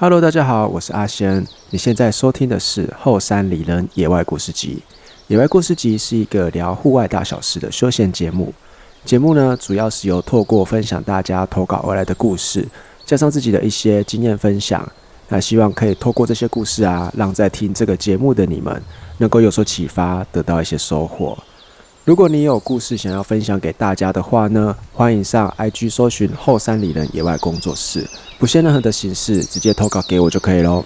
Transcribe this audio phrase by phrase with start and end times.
[0.00, 1.44] Hello，大家好，我是阿仙。
[1.70, 4.80] 你现在收听的是后山里人野外故事集。
[5.26, 8.54] 野外故事集是一个聊户外大小事的休闲节目。
[9.04, 12.64] 节目呢，主要是由透过分享大家投稿而来的故事，
[13.04, 14.88] 加上自己的一些经验分享。
[15.26, 18.80] 那希望可以透过这些故事啊，让在听这个节目的你们
[19.16, 21.36] 能够有所启发，得到一些收获。
[22.08, 30.82] 如果你有故事想要分享给大家的话呢，欢迎上 IG 搜寻后山里人野外工作室，不限任何的形式，直接投稿给我就可以喽。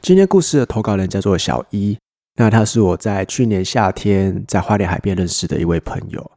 [0.00, 1.98] 今天故事的投稿人叫做小一，
[2.36, 6.30] 那他是我在去年夏天在花莲海边认识的一位朋友。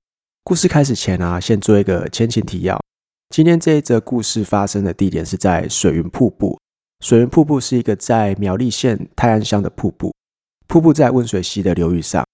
[0.44, 2.82] 故事开始前啊，先做一个前情提要。
[3.30, 6.60] 今天这一则故事发生的地点是在水云瀑布。
[7.02, 10.13] 水云瀑布是一个在苗栗县泰安乡的瀑布。
[10.74, 12.26] 瀑布在温水溪的流域上，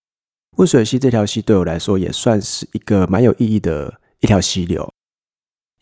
[0.55, 4.89] 温水溪这条溪对我来说也算是一个蛮有意义的一条溪流。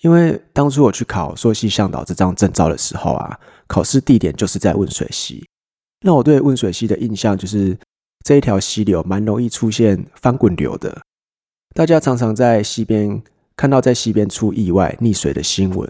[0.01, 5.45] 因为当初我去考溯溪向导这张证照的时候啊，考试地点就是在温水溪。
[6.01, 7.77] 那我对温水溪的印象就是
[8.25, 10.99] 这一条溪流蛮容易出现翻滚流的，
[11.75, 13.21] 大家常常在溪边
[13.55, 15.87] 看到在溪边出意外溺水的新闻。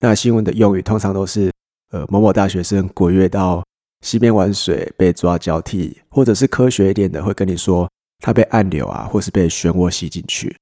[0.00, 1.50] 那新闻的用语通常都是
[1.90, 3.64] 呃某某大学生滚跃到。
[4.02, 10.54] 溪边玩水被抓交替，或者是科学一点的会跟你说他被暗流啊，或是被漩涡吸进去。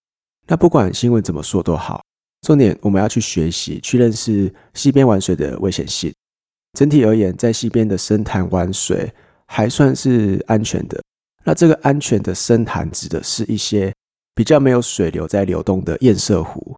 [0.47, 2.03] 那不管新闻怎么说都好，
[2.43, 6.13] 重点我们要去学习，去认识溪边玩水的危险性。
[6.79, 9.13] 整体而言，在溪边的深潭玩水
[9.47, 11.03] 还算是安全的。
[11.45, 13.93] 那这个安全的深潭指的是一些
[14.35, 16.77] 比较没有水流在流动的堰塞湖。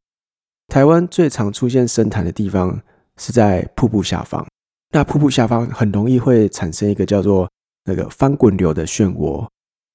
[0.69, 2.81] 台湾最常出现深潭的地方
[3.19, 4.47] 是在瀑布下方。
[4.95, 7.48] 那瀑布下方很容易会产生一个叫做
[7.87, 9.49] 那个翻滚流的漩涡，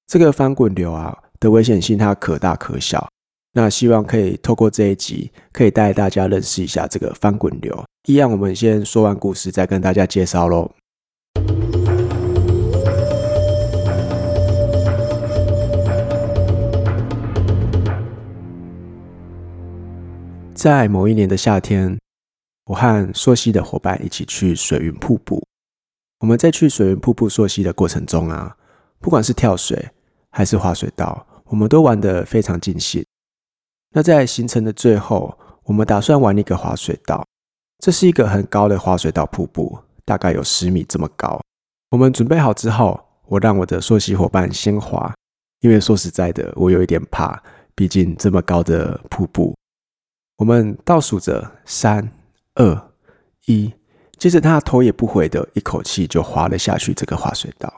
[0.08, 3.08] 这个翻滚流啊的危险性它可大可小。
[3.52, 7.84] 那希望可以透过这一集，可以带大家认识一下这个翻滚流。
[8.08, 10.72] 一样，我们先说完故事，再跟大家介绍喽。
[20.54, 21.96] 在某一年的夏天。
[22.68, 25.42] 我和朔溪的伙伴一起去水云瀑布。
[26.20, 28.54] 我们在去水云瀑布溯溪的过程中啊，
[29.00, 29.88] 不管是跳水
[30.30, 33.02] 还是滑水道，我们都玩得非常尽兴。
[33.94, 37.24] 那在行程的最后，我们打算玩一个滑水道。
[37.78, 41.40] 这是一个很高的滑水道瀑布，大概有十米这么高。
[41.90, 45.10] 我们准备好之后，我让我的溯溪伙伴先滑，
[45.60, 47.42] 因为说实在的，我有一点怕，
[47.74, 49.56] 毕竟这么高的瀑布。
[50.36, 52.06] 我们倒数着三。
[52.58, 52.90] 二
[53.46, 53.72] 一，
[54.18, 56.92] 接着他头也不回的一口气就滑了下去。
[56.92, 57.72] 这个滑水道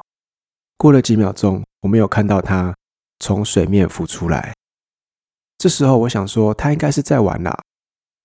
[0.79, 2.75] 过了几秒钟，我没有看到他
[3.19, 4.55] 从水面浮出来。
[5.59, 7.55] 这时候我想说他应该是在玩啦。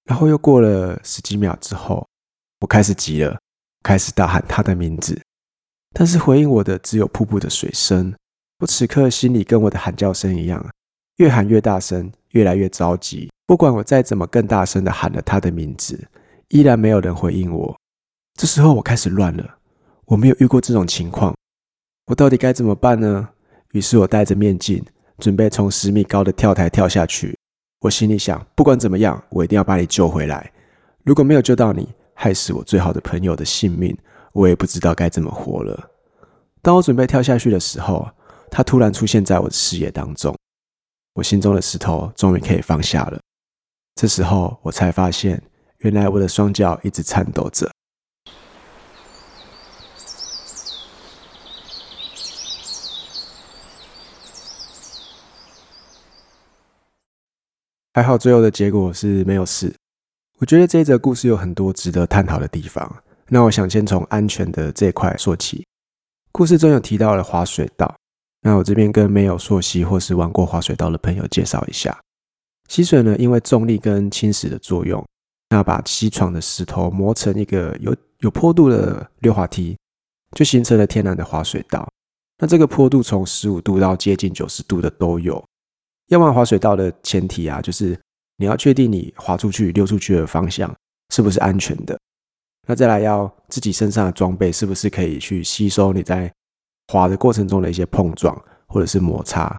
[0.05, 2.07] 然后又过了十几秒之后，
[2.61, 3.37] 我开始急了，
[3.83, 5.21] 开始大喊他的名字，
[5.93, 8.15] 但是回应我的只有瀑布的水声。
[8.59, 10.65] 我此刻心里跟我的喊叫声一样，
[11.17, 13.29] 越喊越大声，越来越着急。
[13.45, 16.07] 不管我再怎么更大声的喊了他的名字。
[16.49, 17.77] 依然没有人回应我，
[18.35, 19.57] 这时候我开始乱了。
[20.05, 21.35] 我没有遇过这种情况，
[22.05, 23.29] 我到底该怎么办呢？
[23.71, 24.85] 于是我戴着面镜，
[25.17, 27.35] 准备从十米高的跳台跳下去。
[27.79, 30.51] 我心里想，不管怎么样，我一定要把你救回来。
[31.03, 33.97] 如果没有救到你，害死我最好的朋友的性命，
[34.31, 35.89] 我也不知道该怎么活了。
[36.61, 38.07] 当我准备跳下去的时候，
[38.51, 40.37] 他突然出现在我的视野当中，
[41.15, 43.19] 我心中的石头终于可以放下了。
[43.95, 45.41] 这时候我才发现。
[45.85, 47.69] 原来我的双脚一直颤抖着，
[57.93, 59.71] 还好最后的结果是没有事。
[60.39, 63.03] 我觉得这一则故事有很多值得探讨的地方。
[63.27, 65.63] 那我想先从安全的这一块说起。
[66.31, 67.95] 故事中有提到了滑水道，
[68.41, 71.95] 那我这边跟没有溯溪或是玩过滑水道的朋友介绍一下，
[72.67, 75.05] 溪水呢因为重力跟侵蚀的作用。
[75.55, 79.77] 那把溪床的石头磨成一个有有坡度的溜滑梯，
[80.35, 81.89] 就形成了天然的滑水道。
[82.39, 85.41] 那这个坡度从十五度到接近九十度的都有。
[86.07, 87.97] 要玩滑水道的前提啊，就是
[88.35, 90.75] 你要确定你滑出去、溜出去的方向
[91.13, 91.97] 是不是安全的。
[92.67, 96.29] 那再来要自己身上的装备是不是可以去吸收你在
[96.89, 98.37] 滑的过程中的一些碰撞
[98.67, 99.57] 或者是摩擦，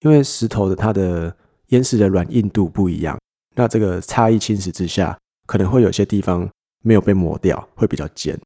[0.00, 1.32] 因为石头的它的
[1.68, 3.16] 岩石的软硬度不一样。
[3.54, 5.16] 那这个差异侵蚀之下，
[5.46, 6.48] 可能会有些地方
[6.82, 8.38] 没有被磨掉，会比较尖。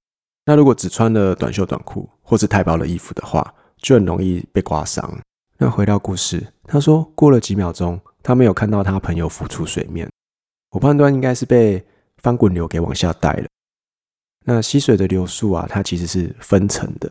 [0.44, 5.18] 那如果只穿了短袖短裤或是太薄的衣服的话，就很容易被刮伤。
[5.58, 10.08] 那回到故事，他说过了几秒钟，他没有看到他朋友浮出水面。
[10.70, 11.84] 我判断应该是被
[12.18, 13.46] 翻滚流给往下带了。
[14.44, 17.10] 那溪水的流速啊，它其实是分层的，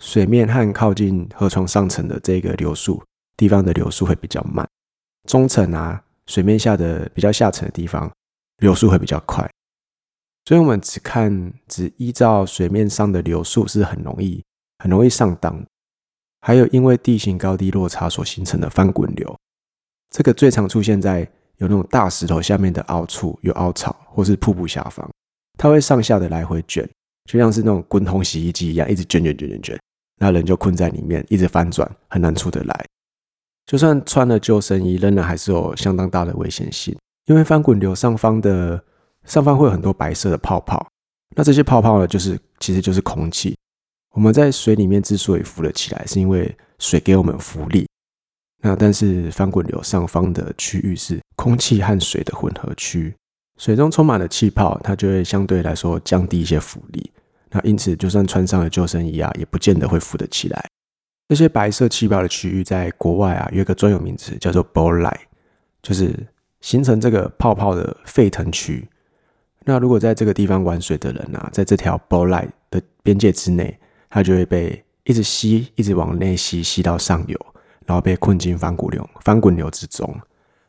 [0.00, 3.02] 水面和靠近河床上层的这个流速
[3.36, 4.66] 地方的流速会比较慢，
[5.28, 8.10] 中层啊，水面下的比较下沉的地方
[8.58, 9.48] 流速会比较快。
[10.44, 14.42] 所以，我们只看只依照水面上的流速是很容易
[14.78, 15.64] 很容易上当。
[16.40, 19.36] 还有因为地形高低落差所形成的翻滚流，
[20.10, 25.10] 这个最常出现在有那种大石头下面的凹处，有凹槽或是瀑布下方，
[25.58, 26.88] 它会上下的来回卷，
[27.24, 29.80] 就像是那种滚筒洗衣机一样，一直卷卷卷卷卷，
[30.20, 32.86] 那人就困在里面，一直翻转，很难出得来。
[33.66, 36.96] 就算穿了救生衣，仍然还是有相当大的危险性，
[37.26, 38.82] 因为翻滚流上方的
[39.24, 40.86] 上方会有很多白色的泡泡，
[41.36, 43.56] 那这些泡泡呢，就是其实就是空气。
[44.14, 47.86] 我们在水里面之所以浮了起来，是因为水给我们浮力。
[48.62, 53.14] 那但是翻滚流上方的区域是空气和水的混合区，
[53.58, 57.10] 水中充满了气泡，它就会相对来说降低一些浮力。
[57.50, 60.64] 那因此，就算穿上了救生衣啊，也不见得会浮得起来。
[61.28, 65.14] 这些白色气泡的区域，在国外啊，有一个专有名词叫做 ball line，
[65.82, 66.14] 就是
[66.60, 68.88] 形成这个泡泡的沸腾区。
[69.64, 73.76] 那如果在这个地方玩水的人啊，在这条 ball line 的边界之内，
[74.08, 77.36] 它就会被一直吸，一直往内吸，吸到上游，
[77.84, 80.14] 然后被困进翻滚流、翻滚流之中。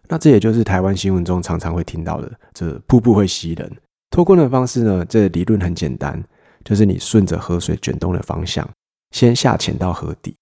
[0.08, 3.72] 那这也就是台湾新闻中常常会听到的，这瀑布会吸人。
[4.10, 5.06] 脱困的方式呢？
[5.06, 6.24] 这理论很简单，
[6.64, 8.68] 就是你顺着河水卷动的方向，
[9.12, 10.36] 先下潜到河底，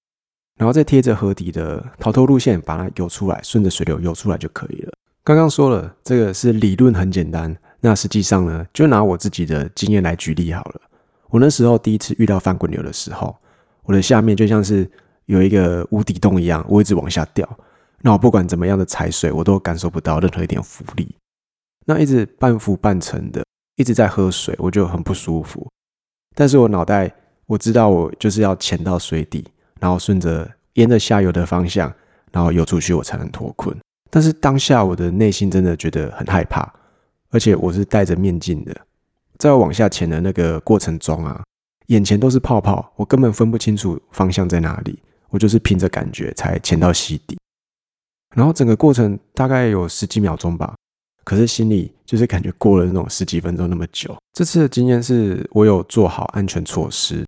[0.57, 4.93] 然后再贴着河底的逃脱路线把它游出来，顺着水流游出来就可以了。
[5.23, 10.81] 刚刚说了，这个是理论很简单，那实际上呢，就拿我自己的经验来举例好了。
[11.29, 13.35] 我那时候第一次遇到翻滚流的时候，
[13.83, 14.89] 我的下面就像是
[15.25, 17.47] 有一个无底洞一样，我一直往下掉。
[18.01, 21.15] 那我不管怎么样的踩水，我都感受不到任何一点浮力。
[21.85, 23.43] 那一直半浮半沉的，
[23.75, 25.67] 一直在喝水，我就很不舒服。
[26.35, 27.11] 但是我脑袋
[27.47, 29.43] 我知道，我就是要潜到水底，
[29.85, 31.93] 然后顺着沿着下游的方向，
[32.31, 33.77] 然后游出去，我才能脱困。
[34.09, 36.67] 但是当下我的内心真的觉得很害怕，
[37.29, 38.75] 而且我是戴着面镜的。
[39.37, 41.43] 在往下潜的那个过程中啊，
[41.85, 44.97] 眼前都是泡泡，我根本分不清楚方向在哪里。
[45.29, 47.37] 我就是凭着感觉才潜到溪底，
[48.35, 50.73] 然后整个过程大概有十几秒钟吧，
[51.23, 54.17] 可是心里就是感觉过了那种十几分钟那么久。
[54.33, 57.23] 这次的经验是我有做好安全措施，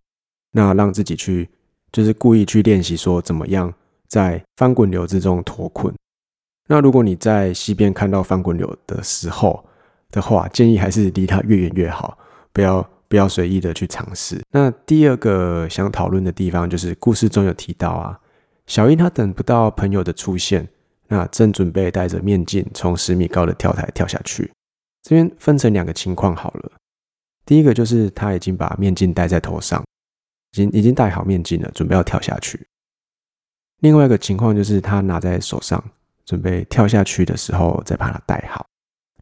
[0.53, 1.47] 那让自己去
[1.91, 3.73] 就是故意去练习说怎么样
[4.07, 5.93] 在翻滚流之中脱困。
[6.67, 9.63] 那如果你在溪边看到翻滚流的时候，
[10.11, 12.17] 的话，建议还是离它越远越好，
[12.51, 14.41] 不要不要随意的去尝试。
[14.51, 18.19] 那第二个想讨论的地方就是故事中有提到啊，
[18.65, 20.67] 小英她等不到朋友的出现，
[21.07, 24.51] 那正准备戴着面镜从十米高的跳台跳下去。
[25.03, 26.71] 这边分成两个情况好了，
[27.45, 29.81] 第一个就是他已经把面镜戴在头上，
[30.51, 32.67] 已经已经戴好面镜了，准备要跳下去。
[33.79, 35.83] 另外一个情况就是他拿在手上，
[36.25, 38.65] 准备跳下去的时候再把它戴好。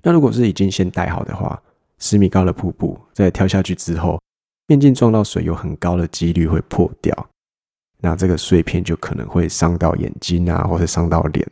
[0.02, 1.62] 那如果是已经先戴好的话，
[2.00, 4.22] 十米高的瀑布在跳下去之后，
[4.68, 7.30] 面镜撞到水有很高的几率会破掉，
[8.00, 11.46] 那这个碎片就可能会伤到眼睛啊，或者伤到脸。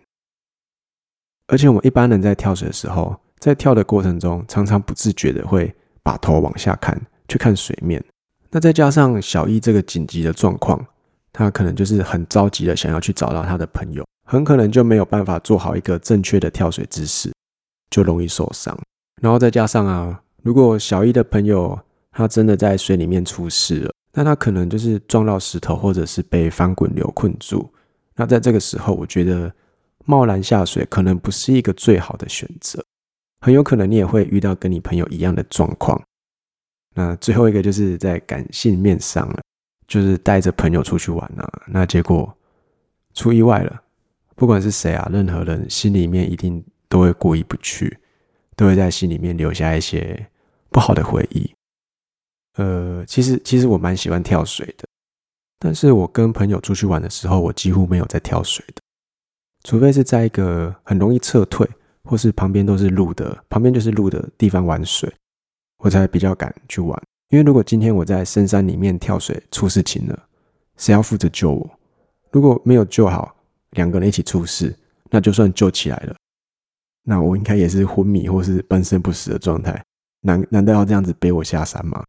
[1.48, 8.04] 而且我们一般人在跳水的时候，在跳的过程中，常常不自觉的会把头往下看，去看水面。
[8.54, 10.80] 那再加上小易这个紧急的状况，
[11.34, 17.32] 他可能就是很着急的想要去找到他的朋友，很可能就没有办法做好一个正确的跳水姿势。
[17.90, 18.76] 就容易受伤，
[19.22, 21.80] 然后再加上啊，如果小易的朋友
[22.12, 27.72] 他真的在水里面出事了，那他可能就是撞到石头，或者是被翻滚流困住。
[28.16, 29.54] 那在这个时候，我觉得
[30.06, 32.84] 贸然下水可能不是一个最好的选择，
[33.42, 36.02] 很有可能你也会遇到跟你朋友一样的状况。
[36.94, 39.42] 那最后一个就是在感性面上了，
[39.88, 42.36] 就是带着朋友出去玩啊，那结果
[43.14, 43.84] 出意外了，
[44.36, 46.64] 不管是谁啊，任何人心里面一定。
[46.90, 47.98] 都会过意不去，
[48.56, 50.28] 都会在心里面留下一些
[50.70, 51.52] 不好的回忆。
[52.58, 54.86] 呃，其实其实我蛮喜欢跳水的，
[55.58, 58.82] 但是我跟朋友出去玩的时候，我几乎没有在跳水的，
[59.64, 61.68] 除非是在一个很容易撤退，
[62.04, 65.12] 或是旁边都是路的，旁边就是路的地方玩水，
[65.84, 66.98] 我才比较敢去玩。
[67.30, 70.28] 因为如果今天我在深山里面跳水出事情了，
[70.78, 71.80] 谁要负责救我？
[72.32, 73.36] 如果没有救好，
[73.72, 74.74] 两个人一起出事，
[75.10, 76.16] 那就算救起来了。
[77.04, 79.84] 那我应该也是昏迷或是半身不死的状态，
[80.22, 82.02] 难难道要这样子背我下山吗？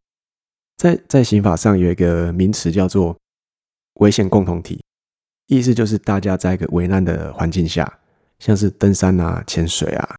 [0.77, 3.17] 在在刑法上有一个名词叫做
[3.95, 4.81] 危险共同体，
[5.47, 7.99] 意思就是大家在一个危难的环境下，
[8.39, 10.15] 像是登山啊、潜水啊，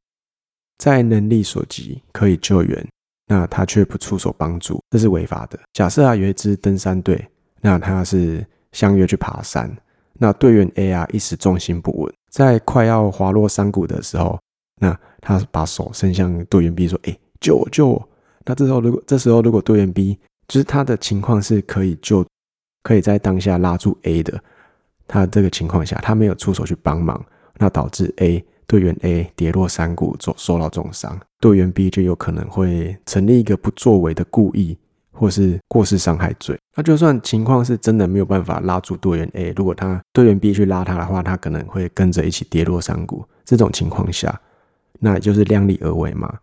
[0.78, 2.88] 在能力所及可以救援，
[3.26, 5.59] 那他却不出手帮助，这是违法的。
[5.73, 7.26] 假设啊有一支登山队，
[7.61, 9.75] 那他是相约去爬山，
[10.14, 14.38] 那队员 A 啊一时重心不稳，在快要滑落山谷的时候，
[14.80, 18.09] 那他把手伸向队员 B 说：“哎，救我，救我！”
[18.47, 20.16] 那这时候如果这时候如果队员 B
[20.47, 22.25] 就是他的情况是可以救，
[22.85, 24.40] 可以在当下拉住 A 的，
[25.09, 27.25] 他这个情况下他没有出手去帮忙，
[27.59, 28.45] 那导致 A。
[28.66, 34.76] 队员 A 跌落山谷，受受到重伤，队员 B 就有可能会成立一个不作为的故意
[35.12, 36.58] 或是过失伤害罪。
[36.75, 43.25] 那就算情况是真的没有办法拉住队员 A，如果他队员 B 去拉他的话，他可能会跟着一起跌落山谷。
[43.44, 44.40] 这种情况下，
[44.99, 46.38] 那也就是量力而为嘛。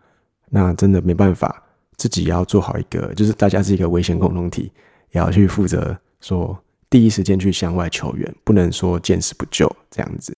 [0.49, 1.61] 那真的没办法，
[1.97, 4.71] 自己要做好一个，就是大家是一个危险共同体，
[5.11, 6.57] 也要去负责说
[6.89, 10.33] 第一时间去向外求援，不能说见死不救这样子。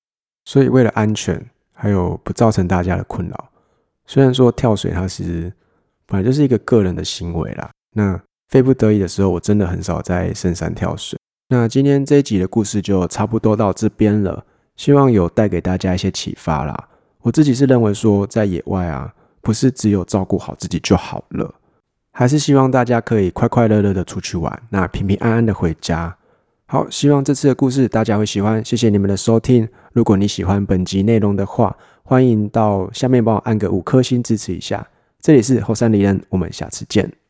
[0.46, 1.46] 所以为了安全。
[1.76, 3.50] 还有不造成大家的困扰。
[4.08, 5.54] 虽然说跳水它是
[6.08, 11.20] 本来就是一个个人的行为啦，那非不得已的时候，我真的很少在深山跳水。
[11.50, 14.44] 那今天这一集的故事就差不多到这边了，
[14.76, 16.88] 希望有带给大家一些启发啦。
[17.22, 21.54] 我自己是认为说，在野外啊，不是只有照顾好自己就好了，
[22.12, 26.16] 还是希望大家可以快快乐乐的出去玩，那平平安安的回家。
[26.68, 29.70] 好，希望这次的故事大家会喜欢，谢谢你们的收听。
[29.94, 34.88] 如果你喜欢本集内容的话，欢迎到下面帮我按个五颗星支持一下。
[35.22, 37.25] 这里是后山离人，我们下次见。